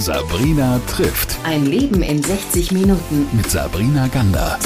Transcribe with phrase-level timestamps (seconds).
[0.00, 1.36] Sabrina trifft.
[1.44, 3.26] Ein Leben in 60 Minuten.
[3.32, 4.58] Mit Sabrina Gander.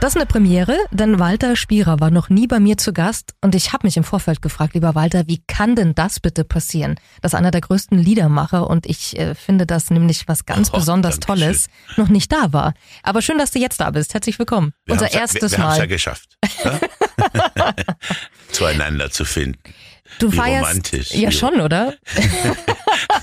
[0.00, 3.54] Das ist eine Premiere, denn Walter Spierer war noch nie bei mir zu Gast und
[3.54, 7.34] ich habe mich im Vorfeld gefragt, lieber Walter, wie kann denn das bitte passieren, dass
[7.34, 11.18] einer der größten Liedermacher und ich äh, finde das nämlich was ganz Oh, besonders.
[11.18, 12.74] Tolles, noch nicht da war.
[13.02, 14.12] Aber schön, dass du jetzt da bist.
[14.12, 14.74] Herzlich willkommen.
[14.84, 15.88] Wir Unser haben's ja- erstes wir, wir haben's ja Mal.
[15.88, 16.28] geschafft,
[16.62, 16.78] ja?
[18.52, 19.58] zueinander zu finden.
[20.18, 21.94] Du wie feierst romantisch, ja schon, oder?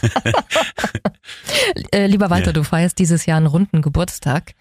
[1.91, 2.53] äh, lieber Walter, Ja.
[2.53, 4.53] du feierst dieses Jahr einen runden Geburtstag.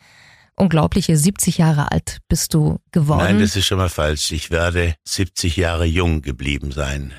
[0.55, 3.23] Unglaubliche 70 Jahre alt bist du geworden.
[3.25, 4.33] Nein, das ist schon mal falsch.
[4.33, 7.13] Ich werde 70 Jahre jung geblieben sein.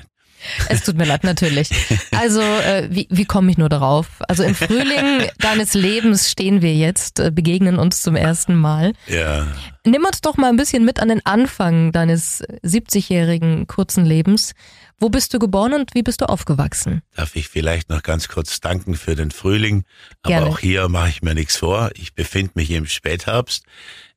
[0.68, 1.70] Es tut mir leid, natürlich.
[2.16, 4.06] Also, äh, wie, wie komme ich nur darauf?
[4.28, 8.92] Also im Frühling deines Lebens stehen wir jetzt, äh, begegnen uns zum ersten Mal.
[9.08, 9.46] Ja,
[9.86, 14.54] Nimm uns doch mal ein bisschen mit an den Anfang deines 70-jährigen kurzen Lebens.
[15.00, 17.02] Wo bist du geboren und wie bist du aufgewachsen?
[17.14, 19.84] darf ich vielleicht noch ganz kurz danken für den Frühling.
[20.22, 20.46] Aber Gerne.
[20.46, 21.90] auch hier mache ich mir nichts vor.
[21.94, 23.64] Ich befinde mich im Spätherbst.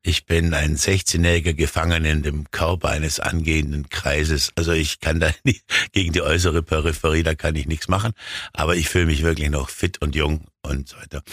[0.01, 4.51] Ich bin ein 16-jähriger Gefangen in dem Körper eines angehenden Kreises.
[4.55, 8.13] Also ich kann da nicht, gegen die äußere Peripherie, da kann ich nichts machen.
[8.53, 11.23] Aber ich fühle mich wirklich noch fit und jung und so weiter.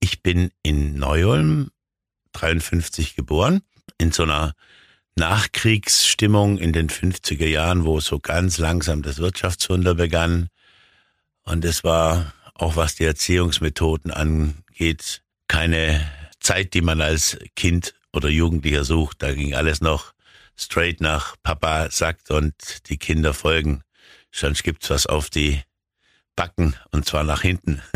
[0.00, 1.70] Ich bin in Neu-Ulm
[2.32, 3.60] 53 geboren,
[3.98, 4.54] in so einer
[5.16, 10.48] Nachkriegsstimmung in den 50er Jahren, wo so ganz langsam das Wirtschaftswunder begann.
[11.44, 18.28] Und es war, auch was die Erziehungsmethoden angeht, keine Zeit, die man als Kind oder
[18.28, 19.22] Jugendlicher sucht.
[19.22, 20.14] Da ging alles noch
[20.56, 22.54] straight nach Papa sagt und
[22.88, 23.82] die Kinder folgen.
[24.30, 25.62] Sonst gibt's was auf die
[26.36, 27.82] Backen und zwar nach hinten.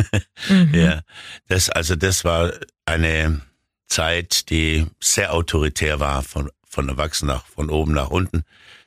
[0.48, 0.72] Mhm.
[0.72, 1.00] Ja,
[1.48, 2.52] das, also das war
[2.86, 3.40] eine
[3.88, 8.44] Zeit, die sehr autoritär war, von, von Erwachsenen nach, von oben nach unten.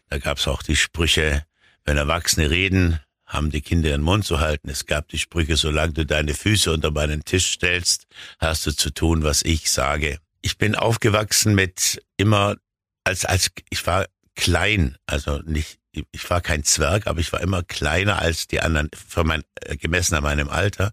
[0.09, 1.45] Da gab's auch die Sprüche,
[1.83, 4.69] wenn Erwachsene reden, haben die Kinder ihren Mund zu halten.
[4.69, 8.07] Es gab die Sprüche, solange du deine Füße unter meinen Tisch stellst,
[8.39, 10.19] hast du zu tun, was ich sage.
[10.41, 12.57] Ich bin aufgewachsen mit immer,
[13.03, 14.05] als, als, ich war
[14.35, 18.89] klein, also nicht, ich war kein Zwerg, aber ich war immer kleiner als die anderen,
[18.93, 20.91] für mein, äh, gemessen an meinem Alter.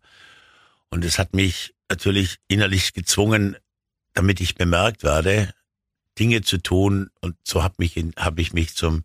[0.91, 3.57] Und es hat mich natürlich innerlich gezwungen,
[4.15, 5.53] damit ich bemerkt werde,
[6.19, 7.11] Dinge zu tun.
[7.21, 9.05] Und so habe mich, hab ich mich zum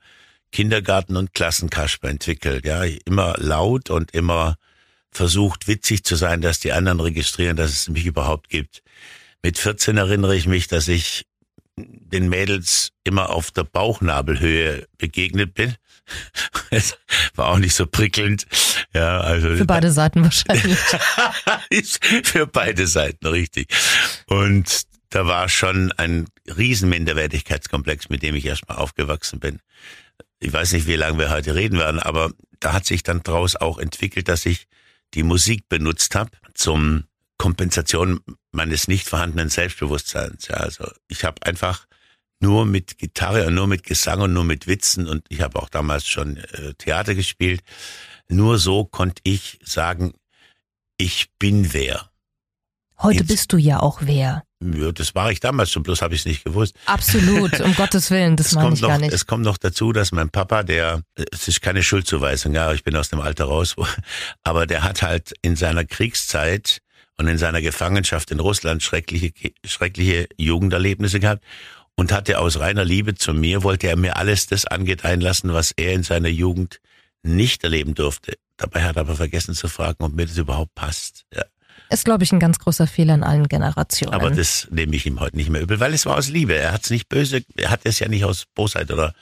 [0.51, 2.65] Kindergarten- und Klassenkasper entwickelt.
[2.65, 4.57] Ja, immer laut und immer
[5.11, 8.83] versucht, witzig zu sein, dass die anderen registrieren, dass es mich überhaupt gibt.
[9.43, 11.25] Mit 14 erinnere ich mich, dass ich
[11.75, 15.75] den Mädels immer auf der Bauchnabelhöhe begegnet bin.
[16.69, 16.97] Es
[17.35, 18.47] war auch nicht so prickelnd.
[18.93, 20.77] Ja, also Für beide Seiten wahrscheinlich.
[22.23, 23.67] für beide Seiten richtig.
[24.25, 29.59] Und da war schon ein riesen Minderwertigkeitskomplex, mit dem ich erstmal aufgewachsen bin.
[30.39, 33.55] Ich weiß nicht, wie lange wir heute reden werden, aber da hat sich dann daraus
[33.55, 34.67] auch entwickelt, dass ich
[35.13, 37.03] die Musik benutzt habe zum
[37.37, 40.47] Kompensation meines nicht vorhandenen Selbstbewusstseins.
[40.47, 41.85] Ja, also ich habe einfach
[42.39, 45.69] nur mit Gitarre und nur mit Gesang und nur mit Witzen und ich habe auch
[45.69, 47.61] damals schon äh, Theater gespielt.
[48.29, 50.13] Nur so konnte ich sagen,
[50.97, 52.09] ich bin wer.
[52.97, 54.43] Heute Jetzt- bist du ja auch wer.
[54.71, 56.75] Ja, das war ich damals schon, bloß habe ich es nicht gewusst.
[56.85, 59.13] Absolut, um Gottes Willen, das meine ich noch, gar nicht.
[59.13, 61.01] es kommt noch dazu, dass mein Papa, der,
[61.31, 63.75] es ist keine Schuldzuweisung, ja, ich bin aus dem Alter raus,
[64.43, 66.79] aber der hat halt in seiner Kriegszeit
[67.17, 69.31] und in seiner Gefangenschaft in Russland schreckliche,
[69.65, 71.43] schreckliche Jugenderlebnisse gehabt
[71.95, 75.71] und hatte aus reiner Liebe zu mir, wollte er mir alles das angedeihen lassen, was
[75.71, 76.79] er in seiner Jugend
[77.23, 78.35] nicht erleben durfte.
[78.57, 81.25] Dabei hat er aber vergessen zu fragen, ob mir das überhaupt passt.
[81.33, 81.43] Ja.
[81.89, 84.13] Ist, glaube ich, ein ganz großer Fehler in allen Generationen.
[84.13, 86.55] Aber das nehme ich ihm heute nicht mehr übel, weil es war aus Liebe.
[86.55, 89.13] Er hat es nicht böse, er hat es ja nicht aus Bosheit oder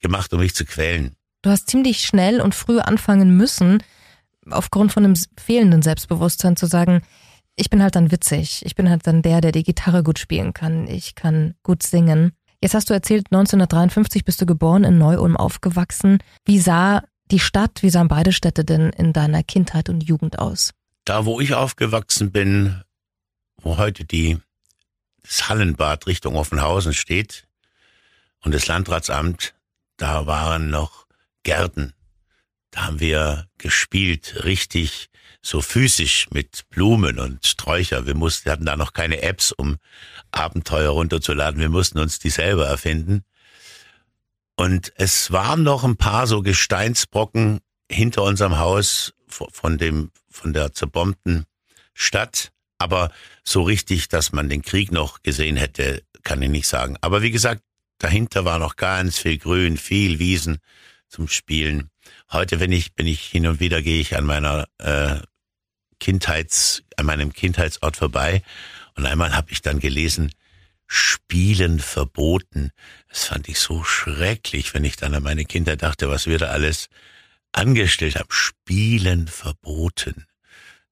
[0.00, 1.14] gemacht, um mich zu quälen.
[1.42, 3.82] Du hast ziemlich schnell und früh anfangen müssen,
[4.50, 7.02] aufgrund von einem fehlenden Selbstbewusstsein zu sagen,
[7.56, 10.52] ich bin halt dann witzig, ich bin halt dann der, der die Gitarre gut spielen
[10.52, 12.32] kann, ich kann gut singen.
[12.60, 16.18] Jetzt hast du erzählt, 1953 bist du geboren, in Neu-Ulm aufgewachsen.
[16.46, 20.72] Wie sah die Stadt, wie sahen beide Städte denn in deiner Kindheit und Jugend aus?
[21.04, 22.82] Da, wo ich aufgewachsen bin,
[23.60, 24.38] wo heute die,
[25.22, 27.46] das Hallenbad Richtung Offenhausen steht
[28.40, 29.54] und das Landratsamt,
[29.96, 31.06] da waren noch
[31.42, 31.92] Gärten.
[32.70, 35.10] Da haben wir gespielt, richtig
[35.42, 38.06] so physisch mit Blumen und Sträucher.
[38.06, 39.76] Wir mussten, wir hatten da noch keine Apps, um
[40.32, 41.60] Abenteuer runterzuladen.
[41.60, 43.24] Wir mussten uns die selber erfinden.
[44.56, 47.60] Und es waren noch ein paar so Gesteinsbrocken
[47.90, 51.44] hinter unserem Haus von von dem, von der zerbombten
[51.94, 52.52] Stadt.
[52.78, 53.10] Aber
[53.44, 56.96] so richtig, dass man den Krieg noch gesehen hätte, kann ich nicht sagen.
[57.00, 57.62] Aber wie gesagt,
[57.98, 60.58] dahinter war noch ganz viel Grün, viel Wiesen.
[61.08, 61.90] zum Spielen.
[62.32, 65.20] Heute, wenn ich, bin ich hin und wieder gehe ich an meiner äh,
[66.00, 68.42] Kindheits, an meinem Kindheitsort vorbei
[68.96, 70.32] und einmal habe ich dann gelesen,
[70.86, 72.70] Spielen verboten.
[73.08, 76.48] Das fand ich so schrecklich, wenn ich dann an meine Kinder dachte, was wir da
[76.48, 76.88] alles
[77.54, 78.28] angestellt haben.
[78.30, 80.26] Spielen verboten.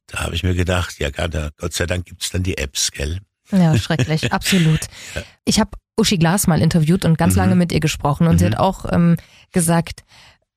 [0.07, 3.21] Da habe ich mir gedacht, ja, Gott sei Dank gibt's dann die Apps, gell?
[3.51, 4.81] Ja, schrecklich, absolut.
[5.45, 7.41] Ich habe Uschi Glas mal interviewt und ganz mhm.
[7.41, 8.39] lange mit ihr gesprochen und mhm.
[8.39, 9.17] sie hat auch ähm,
[9.53, 10.05] gesagt,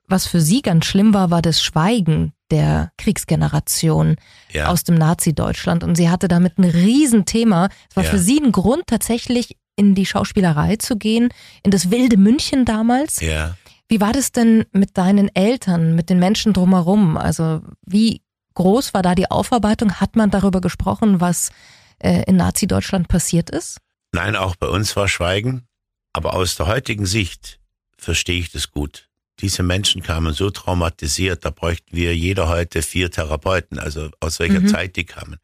[0.08, 4.16] was für sie ganz schlimm war, war das Schweigen der Kriegsgeneration
[4.52, 4.68] ja.
[4.68, 5.82] aus dem Nazi-Deutschland.
[5.82, 7.68] Und sie hatte damit ein Riesenthema.
[7.90, 8.10] Es war ja.
[8.10, 11.28] für sie ein Grund, tatsächlich in die Schauspielerei zu gehen,
[11.64, 13.20] in das wilde München damals.
[13.20, 13.56] Ja.
[13.88, 17.16] Wie war das denn mit deinen Eltern, mit den Menschen drumherum?
[17.16, 18.22] Also wie
[18.54, 20.00] groß war da die Aufarbeitung?
[20.00, 21.50] Hat man darüber gesprochen, was
[21.98, 23.78] äh, in Nazi-Deutschland passiert ist?
[24.12, 25.66] Nein, auch bei uns war Schweigen.
[26.12, 27.60] Aber aus der heutigen Sicht
[27.98, 29.08] verstehe ich das gut.
[29.40, 34.60] Diese Menschen kamen so traumatisiert, da bräuchten wir jeder heute vier Therapeuten, also aus welcher
[34.60, 34.68] mhm.
[34.68, 35.36] Zeit die kamen.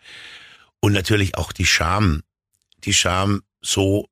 [0.81, 2.23] Und natürlich auch die Scham,
[2.85, 4.09] die Scham, so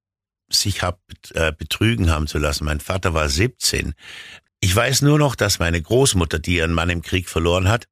[0.51, 1.01] sich hab,
[1.35, 2.65] äh, betrügen haben zu lassen.
[2.65, 3.95] Mein Vater war 17.
[4.61, 7.87] Ich weiß nur noch, dass meine Großmutter, die ihren Mann im Krieg verloren hat,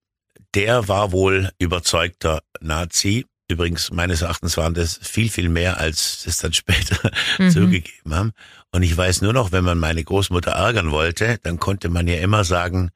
[0.55, 3.27] der war wohl überzeugter Nazi.
[3.51, 7.51] Übrigens, meines Erachtens waren das viel, viel mehr, als es dann später mhm.
[7.51, 8.33] zugegeben haben.
[8.73, 12.17] Und ich weiß nur noch, wenn man meine Großmutter ärgern wollte, dann konnte man ja
[12.17, 12.91] immer sagen,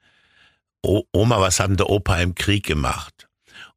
[0.83, 3.27] Oma, was haben der Opa im Krieg gemacht?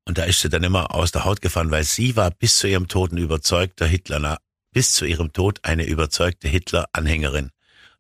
[0.05, 2.69] Und da ist sie dann immer aus der Haut gefahren, weil sie war bis zu
[2.69, 4.39] ihrem Tod ein überzeugter Hitler,
[4.77, 7.49] bis zu ihrem Tod eine überzeugte Hitler-Anhängerin.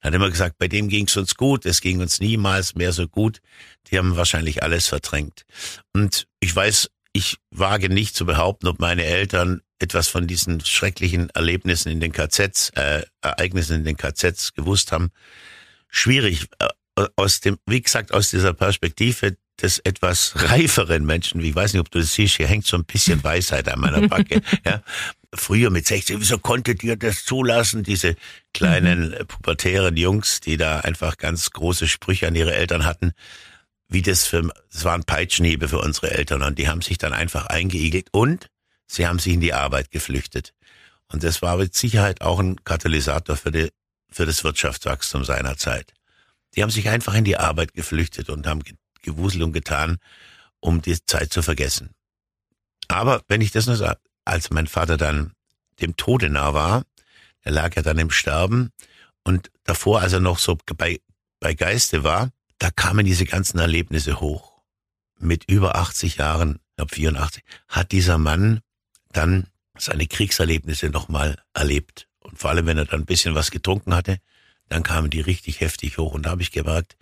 [0.03, 3.41] Hat immer gesagt, bei dem ging's uns gut, es ging uns niemals mehr so gut.
[3.87, 5.47] Die haben wahrscheinlich alles verdrängt.
[5.95, 11.31] Und ich weiß, ich wage nicht zu behaupten, ob meine Eltern etwas von diesen schrecklichen
[11.31, 15.13] Erlebnissen in den KZs, äh, Ereignissen in den KZs gewusst haben.
[15.89, 21.73] Schwierig, äh, aus dem, wie gesagt, aus dieser Perspektive des etwas reiferen Menschen, ich weiß
[21.73, 24.83] nicht, ob du das siehst, hier hängt so ein bisschen Weisheit an meiner Backe, ja.
[25.37, 27.83] Früher mit 16, wieso konntet ihr das zulassen?
[27.83, 28.17] Diese
[28.53, 29.27] kleinen mhm.
[29.27, 33.13] pubertären Jungs, die da einfach ganz große Sprüche an ihre Eltern hatten,
[33.89, 37.47] wie das für, das waren Peitschenhiebe für unsere Eltern und die haben sich dann einfach
[37.47, 38.49] eingeigelt und
[38.87, 40.55] sie haben sich in die Arbeit geflüchtet.
[41.09, 43.71] Und das war mit Sicherheit auch ein Katalysator für, die,
[44.11, 45.93] für das Wirtschaftswachstum seiner Zeit.
[46.55, 48.63] Die haben sich einfach in die Arbeit geflüchtet und haben
[49.03, 49.99] gewuselt und getan,
[50.61, 51.91] um die Zeit zu vergessen.
[52.89, 55.33] Aber wenn ich das nur sage, als mein Vater dann
[55.81, 56.85] dem Tode nah war,
[57.41, 58.73] er lag ja dann im Sterben
[59.25, 61.01] und davor, als er noch so bei,
[61.41, 64.61] bei Geiste war, da kamen diese ganzen Erlebnisse hoch.
[65.19, 68.61] Mit über 80 Jahren, glaube 84, hat dieser Mann
[69.13, 69.47] dann
[69.77, 72.09] seine Kriegserlebnisse nochmal erlebt.
[72.21, 74.19] Und vor allem, wenn er dann ein bisschen was getrunken hatte,
[74.69, 76.13] dann kamen die richtig heftig hoch.
[76.13, 76.97] Und da habe ich gemerkt,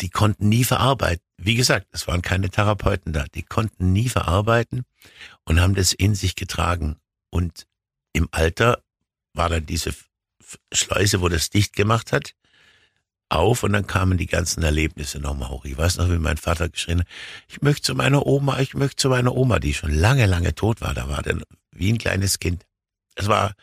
[0.00, 1.25] die konnten nie verarbeiten.
[1.38, 3.24] Wie gesagt, es waren keine Therapeuten da.
[3.34, 4.84] Die konnten nie verarbeiten
[5.44, 6.96] und haben das in sich getragen.
[7.30, 7.66] Und
[8.12, 8.82] im Alter
[9.34, 9.94] war dann diese
[10.72, 12.34] Schleuse, wo das dicht gemacht hat,
[13.28, 15.64] auf und dann kamen die ganzen Erlebnisse nochmal hoch.
[15.64, 17.06] Ich weiß noch, wie mein Vater geschrien hat,
[17.48, 20.80] ich möchte zu meiner Oma, ich möchte zu meiner Oma, die schon lange, lange tot
[20.80, 20.94] war.
[20.94, 21.38] Da war der
[21.72, 22.64] wie ein kleines Kind.
[23.16, 23.54] Es war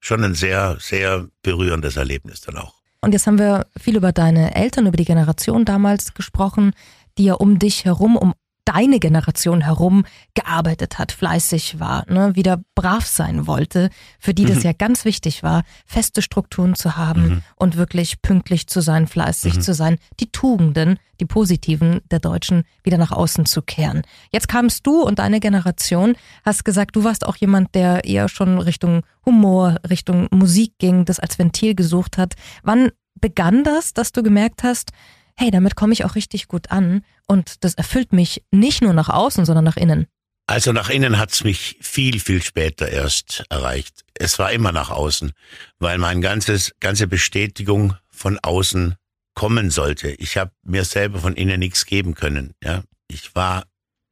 [0.00, 2.74] schon ein sehr, sehr berührendes Erlebnis dann auch.
[3.02, 6.72] Und jetzt haben wir viel über deine Eltern, über die Generation damals gesprochen,
[7.20, 8.32] die ja um dich herum, um
[8.64, 14.58] deine Generation herum gearbeitet hat, fleißig war, ne, wieder brav sein wollte, für die das
[14.58, 14.62] mhm.
[14.62, 17.42] ja ganz wichtig war, feste Strukturen zu haben mhm.
[17.56, 19.60] und wirklich pünktlich zu sein, fleißig mhm.
[19.60, 24.02] zu sein, die Tugenden, die positiven der Deutschen wieder nach außen zu kehren.
[24.30, 28.58] Jetzt kamst du und deine Generation, hast gesagt, du warst auch jemand, der eher schon
[28.58, 32.34] Richtung Humor, Richtung Musik ging, das als Ventil gesucht hat.
[32.62, 34.92] Wann begann das, dass du gemerkt hast,
[35.40, 39.08] hey, damit komme ich auch richtig gut an und das erfüllt mich nicht nur nach
[39.08, 40.06] außen, sondern nach innen.
[40.46, 44.04] Also nach innen hat's mich viel, viel später erst erreicht.
[44.14, 45.32] Es war immer nach außen,
[45.78, 48.96] weil mein ganzes, ganze Bestätigung von außen
[49.34, 50.10] kommen sollte.
[50.10, 52.52] Ich habe mir selber von innen nichts geben können.
[52.62, 53.64] Ja, ich war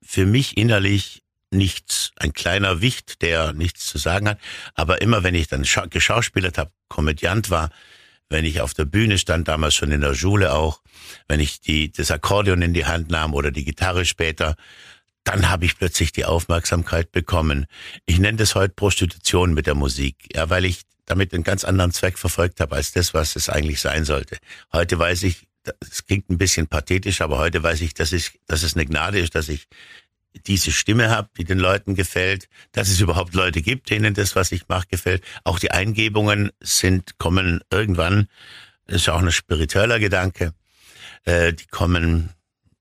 [0.02, 4.38] für mich innerlich nichts, ein kleiner Wicht, der nichts zu sagen hat.
[4.74, 7.70] Aber immer wenn ich dann geschauspielert habe, Komödiant war,
[8.28, 10.82] wenn ich auf der Bühne stand, damals schon in der Schule auch,
[11.28, 14.56] wenn ich die, das Akkordeon in die Hand nahm oder die Gitarre später,
[15.24, 17.66] dann habe ich plötzlich die Aufmerksamkeit bekommen.
[18.06, 21.92] Ich nenne das heute Prostitution mit der Musik, ja, weil ich damit einen ganz anderen
[21.92, 24.38] Zweck verfolgt habe als das, was es eigentlich sein sollte.
[24.72, 25.46] Heute weiß ich,
[25.80, 29.18] es klingt ein bisschen pathetisch, aber heute weiß ich, dass, ich, dass es eine Gnade
[29.18, 29.66] ist, dass ich
[30.46, 34.52] diese Stimme habe, die den Leuten gefällt, dass es überhaupt Leute gibt, denen das, was
[34.52, 35.22] ich mache, gefällt.
[35.44, 38.28] Auch die Eingebungen sind, kommen irgendwann,
[38.86, 40.54] das ist auch ein spiritueller Gedanke.
[41.24, 42.30] Äh, die kommen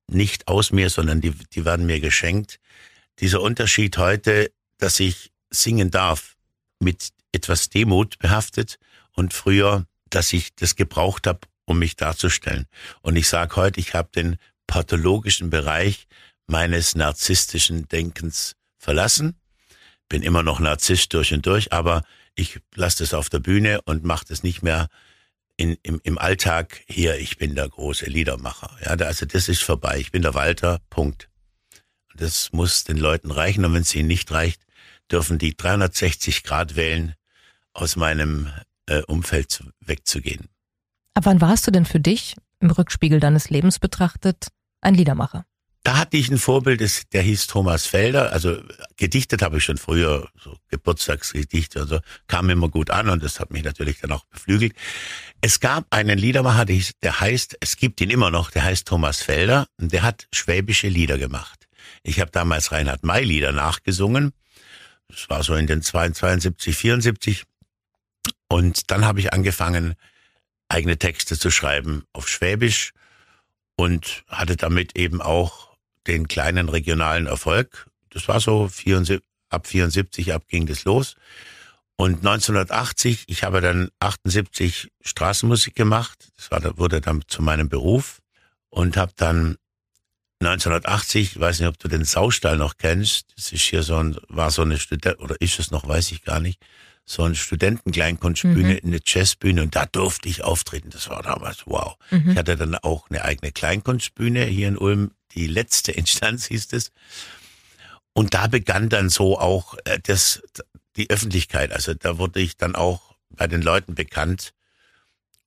[0.09, 2.59] nicht aus mir, sondern die, die werden mir geschenkt.
[3.19, 6.35] Dieser Unterschied heute, dass ich singen darf,
[6.79, 8.77] mit etwas Demut behaftet
[9.13, 12.67] und früher, dass ich das gebraucht habe, um mich darzustellen.
[13.01, 14.37] Und ich sage heute, ich habe den
[14.67, 16.07] pathologischen Bereich
[16.47, 19.35] meines narzisstischen Denkens verlassen.
[20.09, 22.03] Bin immer noch Narzisst durch und durch, aber
[22.35, 24.87] ich lasse das auf der Bühne und mache das nicht mehr
[25.57, 28.77] in, im, im Alltag hier, ich bin der große Liedermacher.
[28.85, 29.97] Ja, also das ist vorbei.
[29.99, 31.29] Ich bin der Walter, Punkt.
[32.15, 34.61] Das muss den Leuten reichen und wenn es ihnen nicht reicht,
[35.11, 37.13] dürfen die 360 Grad wählen,
[37.73, 38.51] aus meinem
[38.87, 40.47] äh, Umfeld wegzugehen.
[41.13, 44.47] Ab wann warst du denn für dich, im Rückspiegel deines Lebens betrachtet,
[44.81, 45.45] ein Liedermacher?
[45.87, 46.81] Da hatte ich ein Vorbild,
[47.13, 48.33] der hieß Thomas Felder.
[48.33, 48.61] Also
[48.97, 53.39] gedichtet habe ich schon früher, so Geburtstagsgedichte und so, kam immer gut an und das
[53.39, 54.73] hat mich natürlich dann auch beflügelt.
[55.39, 59.65] Es gab einen Liedermacher, der heißt, es gibt ihn immer noch, der heißt Thomas Felder
[59.79, 61.69] und der hat schwäbische Lieder gemacht.
[62.03, 64.33] Ich habe damals Reinhard May Lieder nachgesungen.
[65.07, 67.43] Das war so in den 72, 74.
[68.49, 69.95] Und dann habe ich angefangen,
[70.67, 72.91] eigene Texte zu schreiben auf Schwäbisch
[73.77, 75.66] und hatte damit eben auch
[76.07, 77.87] den kleinen regionalen Erfolg.
[78.09, 81.15] Das war so 74, ab 74 ab ging das los.
[81.95, 86.17] Und 1980, ich habe dann 78 Straßenmusik gemacht.
[86.37, 88.19] Das war, wurde dann zu meinem Beruf
[88.69, 89.57] und habe dann
[90.39, 93.33] 1980, ich weiß nicht, ob du den Saustall noch kennst.
[93.35, 96.23] Das ist hier so ein, war so eine Student, oder ist es noch, weiß ich
[96.23, 96.59] gar nicht
[97.09, 98.79] so eine Studentenkleinkunstbühne, mhm.
[98.83, 100.89] eine Jazzbühne und da durfte ich auftreten.
[100.89, 101.95] Das war damals wow.
[102.11, 102.31] Mhm.
[102.31, 106.91] Ich hatte dann auch eine eigene Kleinkunstbühne hier in Ulm, die letzte Instanz hieß es.
[108.13, 110.41] Und da begann dann so auch äh, das,
[110.95, 111.71] die Öffentlichkeit.
[111.71, 114.53] Also da wurde ich dann auch bei den Leuten bekannt.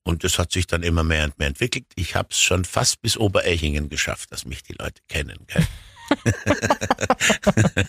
[0.04, 1.86] Und das hat sich dann immer mehr und mehr entwickelt.
[1.96, 5.38] Ich habe es schon fast bis Oberechingen geschafft, dass mich die Leute kennen.
[5.48, 5.66] Gell?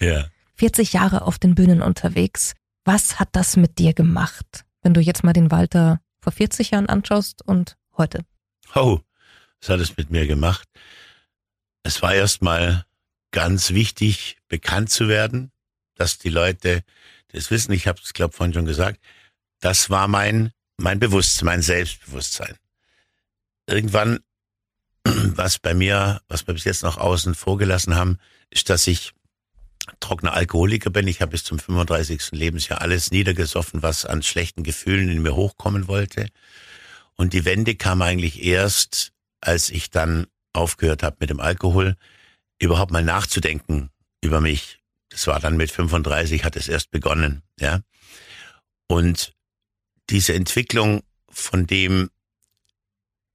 [0.00, 0.28] ja.
[0.54, 2.54] 40 Jahre auf den Bühnen unterwegs.
[2.84, 6.88] Was hat das mit dir gemacht, wenn du jetzt mal den Walter vor 40 Jahren
[6.88, 8.24] anschaust und heute?
[8.74, 9.00] Oh,
[9.60, 10.68] was hat es mit mir gemacht?
[11.82, 12.84] Es war erstmal
[13.30, 15.52] ganz wichtig, bekannt zu werden,
[15.94, 16.82] dass die Leute
[17.28, 17.72] das wissen.
[17.72, 19.00] Ich habe es, glaube vorhin schon gesagt.
[19.60, 22.56] Das war mein mein Bewusstsein, mein Selbstbewusstsein.
[23.66, 24.20] Irgendwann,
[25.04, 28.18] was bei mir, was wir bis jetzt noch außen vorgelassen haben,
[28.50, 29.12] ist, dass ich
[30.00, 31.08] trockener Alkoholiker bin.
[31.08, 32.30] Ich habe bis zum 35.
[32.32, 36.28] Lebensjahr alles niedergesoffen, was an schlechten Gefühlen in mir hochkommen wollte.
[37.16, 41.96] Und die Wende kam eigentlich erst, als ich dann aufgehört habe mit dem Alkohol,
[42.58, 43.90] überhaupt mal nachzudenken
[44.20, 44.80] über mich.
[45.10, 47.80] Das war dann mit 35, hat es erst begonnen, ja.
[48.88, 49.34] Und
[50.10, 52.10] diese Entwicklung von dem,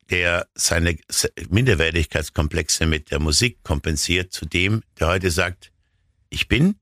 [0.09, 0.97] der seine
[1.49, 5.71] Minderwertigkeitskomplexe mit der Musik kompensiert, zu dem, der heute sagt,
[6.29, 6.75] ich bin,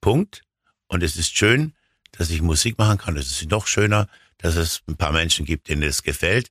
[0.00, 0.42] Punkt.
[0.88, 1.74] Und es ist schön,
[2.12, 3.16] dass ich Musik machen kann.
[3.16, 4.08] Es ist noch schöner,
[4.38, 6.50] dass es ein paar Menschen gibt, denen es gefällt.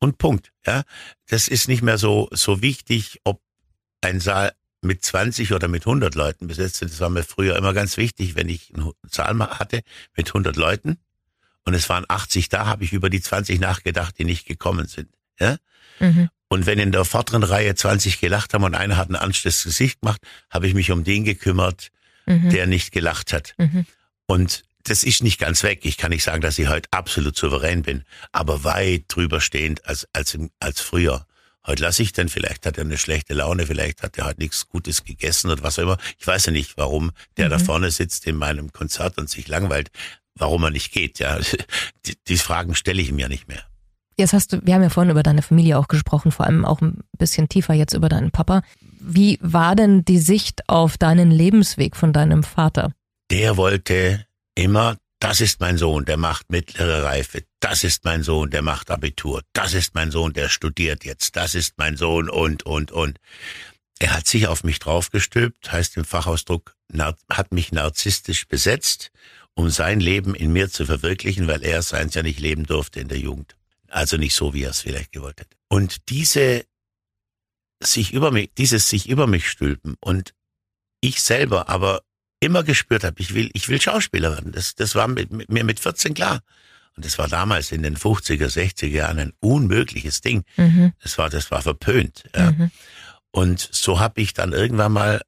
[0.00, 0.52] Und Punkt.
[0.66, 0.82] Ja,
[1.26, 3.40] das ist nicht mehr so so wichtig, ob
[4.00, 6.92] ein Saal mit 20 oder mit 100 Leuten besetzt ist.
[6.92, 9.82] Das war mir früher immer ganz wichtig, wenn ich einen Saal hatte
[10.16, 10.98] mit 100 Leuten
[11.68, 15.10] und es waren 80 da, habe ich über die 20 nachgedacht, die nicht gekommen sind.
[15.38, 15.58] Ja?
[16.00, 16.30] Mhm.
[16.48, 20.00] Und wenn in der vorderen Reihe 20 gelacht haben und einer hat ein ernstes Gesicht
[20.00, 21.88] gemacht, habe ich mich um den gekümmert,
[22.24, 22.48] mhm.
[22.48, 23.52] der nicht gelacht hat.
[23.58, 23.84] Mhm.
[24.26, 25.80] Und das ist nicht ganz weg.
[25.82, 30.06] Ich kann nicht sagen, dass ich heute absolut souverän bin, aber weit drüber stehend als,
[30.12, 31.26] als, als früher.
[31.66, 34.68] Heute lasse ich dann, vielleicht hat er eine schlechte Laune, vielleicht hat er halt nichts
[34.68, 35.98] Gutes gegessen oder was auch immer.
[36.18, 37.50] Ich weiß ja nicht, warum der mhm.
[37.50, 39.90] da vorne sitzt in meinem Konzert und sich langweilt,
[40.34, 41.18] warum er nicht geht.
[41.18, 41.38] Ja,
[42.06, 43.62] die, die Fragen stelle ich ihm ja nicht mehr.
[44.16, 46.80] Jetzt hast du, wir haben ja vorhin über deine Familie auch gesprochen, vor allem auch
[46.80, 48.62] ein bisschen tiefer jetzt über deinen Papa.
[48.80, 52.92] Wie war denn die Sicht auf deinen Lebensweg von deinem Vater?
[53.30, 54.26] Der wollte
[54.58, 58.90] immer, das ist mein Sohn, der macht mittlere Reife, das ist mein Sohn, der macht
[58.90, 63.18] Abitur, das ist mein Sohn, der studiert jetzt, das ist mein Sohn und, und, und.
[64.00, 66.74] Er hat sich auf mich draufgestülpt, heißt im Fachausdruck,
[67.30, 69.10] hat mich narzisstisch besetzt,
[69.54, 73.08] um sein Leben in mir zu verwirklichen, weil er seins ja nicht leben durfte in
[73.08, 73.56] der Jugend.
[73.88, 75.56] Also nicht so, wie er es vielleicht gewollt hätte.
[75.68, 76.64] Und diese
[77.80, 80.34] sich über mich, dieses sich über mich stülpen und
[81.00, 82.02] ich selber aber
[82.40, 84.52] immer gespürt habe, ich will, ich will Schauspieler werden.
[84.52, 86.40] Das, das war mit, mit mir mit 14 klar.
[86.96, 90.44] Und das war damals in den 50er, 60er Jahren ein unmögliches Ding.
[90.56, 90.92] Mhm.
[91.02, 92.24] Das war, das war verpönt.
[92.34, 92.52] Ja.
[92.52, 92.70] Mhm.
[93.30, 95.22] Und so habe ich dann irgendwann mal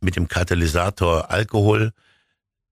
[0.00, 1.92] mit dem Katalysator Alkohol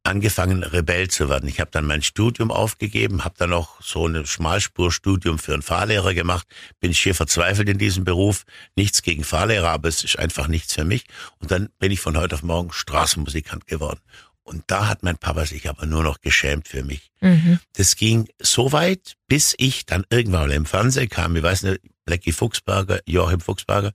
[0.05, 1.49] angefangen, Rebell zu werden.
[1.49, 6.15] Ich habe dann mein Studium aufgegeben, habe dann noch so ein Schmalspurstudium für einen Fahrlehrer
[6.15, 6.47] gemacht,
[6.81, 8.45] bin schier verzweifelt in diesem Beruf.
[8.77, 11.05] Nichts gegen Fahrlehrer, aber es ist einfach nichts für mich.
[11.39, 14.01] Und dann bin ich von heute auf morgen Straßenmusikant geworden.
[14.45, 17.11] Und da hat mein Papa sich aber nur noch geschämt für mich.
[17.21, 17.61] Mhm.
[17.75, 21.37] Das ging so weit, bis ich dann irgendwann mal im Fernsehen kam.
[21.37, 23.93] Ich weiß nicht, Blackie Fuchsberger, Joachim Fuchsberger.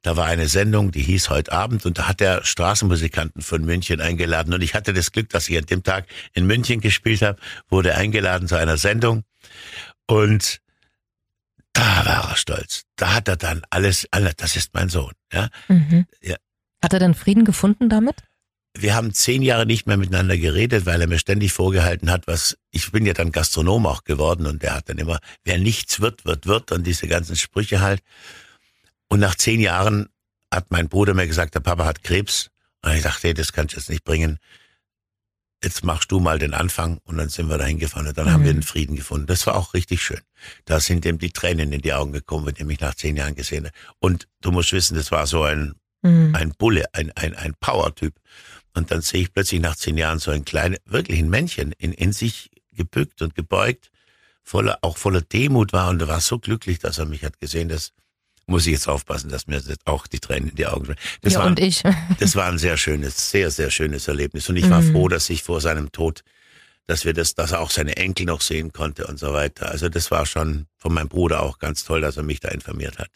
[0.00, 4.00] Da war eine Sendung, die hieß heute Abend und da hat er Straßenmusikanten von München
[4.00, 4.54] eingeladen.
[4.54, 7.38] Und ich hatte das Glück, dass ich an dem Tag in München gespielt habe,
[7.68, 9.24] wurde eingeladen zu einer Sendung.
[10.06, 10.60] Und
[11.74, 12.84] da war er stolz.
[12.96, 15.12] Da hat er dann alles, alles das ist mein Sohn.
[15.32, 16.06] Ja, Mhm.
[16.22, 16.36] Ja.
[16.82, 18.16] Hat er denn Frieden gefunden damit?
[18.76, 22.56] Wir haben zehn Jahre nicht mehr miteinander geredet, weil er mir ständig vorgehalten hat, was,
[22.70, 26.24] ich bin ja dann Gastronom auch geworden und er hat dann immer, wer nichts wird,
[26.24, 28.00] wird, wird und diese ganzen Sprüche halt.
[29.08, 30.08] Und nach zehn Jahren
[30.52, 32.50] hat mein Bruder mir gesagt, der Papa hat Krebs.
[32.82, 34.38] Und ich dachte, hey, das kannst du jetzt nicht bringen.
[35.62, 38.40] Jetzt machst du mal den Anfang und dann sind wir da hingefahren und dann haben
[38.42, 38.46] Mhm.
[38.46, 39.26] wir den Frieden gefunden.
[39.26, 40.20] Das war auch richtig schön.
[40.64, 43.34] Da sind ihm die Tränen in die Augen gekommen, wenn er mich nach zehn Jahren
[43.34, 43.72] gesehen hat.
[43.98, 46.34] Und du musst wissen, das war so ein Mhm.
[46.34, 48.14] ein Bulle, ein, ein, ein Power-Typ.
[48.74, 51.92] Und dann sehe ich plötzlich nach zehn Jahren so ein kleines, wirklich ein Männchen in,
[51.92, 53.90] in sich gebückt und gebeugt,
[54.42, 57.68] voller, auch voller Demut war und er war so glücklich, dass er mich hat gesehen.
[57.68, 57.92] Das
[58.46, 61.00] muss ich jetzt aufpassen, dass mir auch die Tränen in die Augen springen.
[61.22, 61.82] Das, ja, war, und ich.
[62.18, 64.48] das war ein sehr schönes, sehr, sehr schönes Erlebnis.
[64.48, 64.92] Und ich war Mhm.
[64.92, 66.22] froh, dass ich vor seinem Tod,
[66.86, 69.70] dass wir das, dass er auch seine Enkel noch sehen konnte und so weiter.
[69.70, 72.98] Also das war schon von meinem Bruder auch ganz toll, dass er mich da informiert
[72.98, 73.10] hat.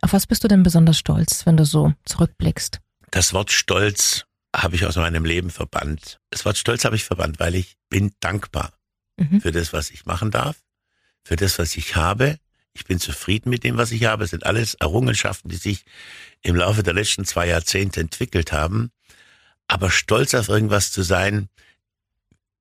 [0.00, 2.80] Auf was bist du denn besonders stolz, wenn du so zurückblickst?
[3.12, 6.18] Das Wort Stolz habe ich aus meinem Leben verbannt.
[6.30, 8.72] Das Wort Stolz habe ich verbannt, weil ich bin dankbar
[9.18, 9.40] Mhm.
[9.42, 10.56] für das, was ich machen darf,
[11.24, 12.38] für das, was ich habe.
[12.72, 14.24] Ich bin zufrieden mit dem, was ich habe.
[14.24, 15.84] Es sind alles Errungenschaften, die sich
[16.40, 18.90] im Laufe der letzten zwei Jahrzehnte entwickelt haben.
[19.68, 21.50] Aber stolz auf irgendwas zu sein,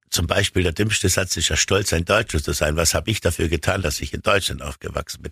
[0.09, 2.75] zum Beispiel der dümmste Satz ist ja stolz, ein Deutscher zu sein.
[2.75, 5.31] Was habe ich dafür getan, dass ich in Deutschland aufgewachsen bin?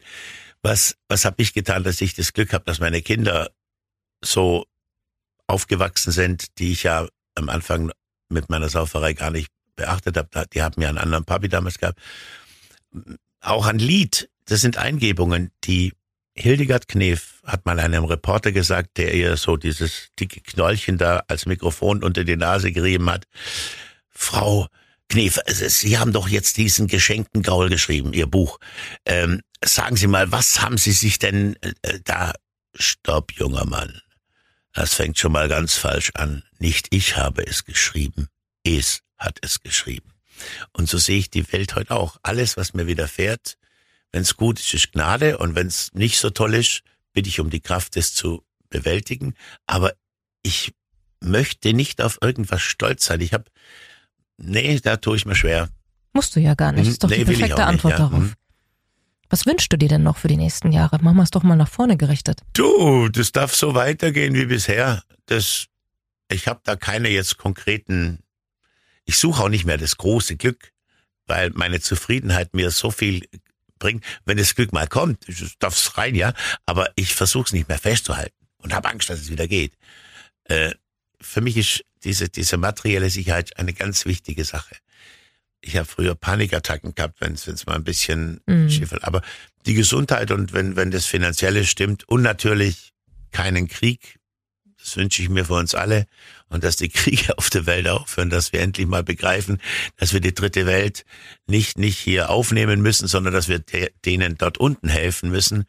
[0.61, 3.51] Was, was habe ich getan, dass ich das Glück habe, dass meine Kinder
[4.23, 4.65] so
[5.49, 7.91] aufgewachsen sind, die ich ja am Anfang
[8.29, 10.45] mit meiner Sauferei gar nicht beachtet habe.
[10.53, 11.99] Die haben ja einen anderen Papi damals gehabt.
[13.41, 15.93] Auch ein Lied, das sind Eingebungen, die
[16.35, 21.45] Hildegard Knef hat mal einem Reporter gesagt, der ihr so dieses dicke Knollchen da als
[21.45, 23.25] Mikrofon unter die Nase gerieben hat.
[24.09, 24.67] Frau
[25.09, 28.59] Knef, ist- Sie haben doch jetzt diesen geschenkten Gaul geschrieben, Ihr Buch.
[29.05, 32.33] Ähm, sagen Sie mal, was haben Sie sich denn äh, da...
[32.75, 33.99] Stopp, junger Mann.
[34.79, 36.41] Das fängt schon mal ganz falsch an.
[36.57, 38.29] Nicht ich habe es geschrieben,
[38.63, 40.13] es hat es geschrieben.
[40.71, 42.15] Und so sehe ich die Welt heute auch.
[42.23, 43.57] Alles, was mir widerfährt,
[44.13, 47.41] wenn es gut ist, ist Gnade und wenn es nicht so toll ist, bitte ich
[47.41, 49.33] um die Kraft, es zu bewältigen.
[49.67, 49.91] Aber
[50.43, 50.73] ich
[51.19, 53.19] möchte nicht auf irgendwas stolz sein.
[53.19, 53.51] Ich habe,
[54.37, 55.67] nee, da tue ich mir schwer.
[56.13, 56.83] Musst du ja gar nicht.
[56.83, 56.85] Mhm.
[56.85, 58.07] Das ist doch Nee, die perfekte auch nicht, Antwort ja.
[58.07, 58.33] darauf.
[59.29, 60.97] Was wünschst du dir denn noch für die nächsten Jahre?
[61.01, 62.41] Machen wir es doch mal nach vorne gerichtet.
[62.53, 65.03] Du, das darf so weitergehen wie bisher.
[65.27, 65.67] Das,
[66.29, 68.19] ich habe da keine jetzt konkreten.
[69.05, 70.71] Ich suche auch nicht mehr das große Glück,
[71.27, 73.27] weil meine Zufriedenheit mir so viel
[73.77, 74.03] bringt.
[74.25, 75.25] Wenn das Glück mal kommt,
[75.59, 76.33] darf es rein, ja.
[76.65, 79.73] Aber ich versuche es nicht mehr festzuhalten und habe Angst, dass es wieder geht.
[80.45, 80.73] Äh,
[81.21, 84.75] für mich ist diese diese materielle Sicherheit eine ganz wichtige Sache.
[85.61, 88.69] Ich habe früher Panikattacken gehabt, wenn es mal ein bisschen Mhm.
[88.69, 89.03] schief wird.
[89.03, 89.21] Aber
[89.65, 92.93] die Gesundheit und wenn, wenn das Finanzielle stimmt und natürlich
[93.31, 94.17] keinen Krieg,
[94.77, 96.05] das wünsche ich mir für uns alle
[96.47, 99.59] und dass die Kriege auf der Welt aufhören, dass wir endlich mal begreifen,
[99.97, 101.03] dass wir die dritte Welt
[101.47, 105.65] nicht, nicht hier aufnehmen müssen, sondern dass wir de denen dort unten helfen müssen.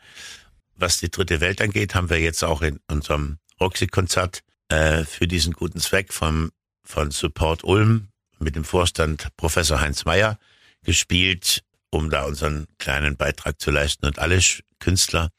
[0.76, 5.52] Was die dritte Welt angeht, haben wir jetzt auch in unserem Roxy-Konzert äh, für diesen
[5.52, 6.52] guten Zweck vom,
[6.84, 8.09] von Support Ulm
[8.40, 10.38] mit dem Vorstand Professor Heinz Meyer
[10.82, 14.06] gespielt, um da unseren kleinen Beitrag zu leisten.
[14.06, 14.40] Und alle
[14.78, 15.30] Künstler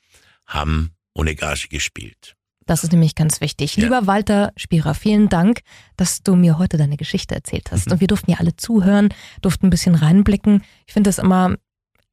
[0.46, 2.36] haben ohne Gage gespielt.
[2.66, 3.76] Das ist nämlich ganz wichtig.
[3.76, 3.84] Ja.
[3.84, 5.62] Lieber Walter Spierer, vielen Dank,
[5.98, 7.88] dass du mir heute deine Geschichte erzählt hast.
[7.88, 7.94] Mhm.
[7.94, 9.10] Und wir durften ja alle zuhören,
[9.42, 10.64] durften ein bisschen reinblicken.
[10.86, 11.56] Ich finde es immer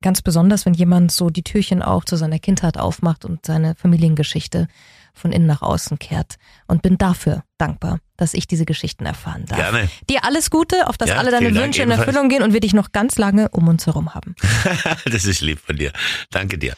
[0.00, 4.68] ganz besonders, wenn jemand so die Türchen auch zu seiner Kindheit aufmacht und seine Familiengeschichte
[5.12, 6.36] von innen nach außen kehrt.
[6.66, 9.58] Und bin dafür dankbar, dass ich diese Geschichten erfahren darf.
[9.58, 9.88] Gerne.
[10.10, 12.06] Dir alles Gute, auf dass Ja, alle deine vielen Dank Wünsche in ebenfalls.
[12.08, 14.34] Erfüllung gehen und wir dich noch ganz lange um uns herum haben.
[15.06, 15.92] das ist lieb von dir.
[16.30, 16.74] Danke dir.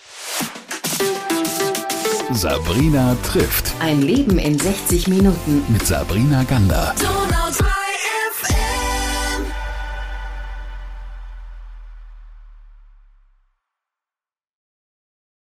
[2.33, 5.65] Sabrina trifft Ein Leben in 60 Minuten.
[5.69, 6.95] mit Sabrina Gander.
[6.99, 7.30] Don't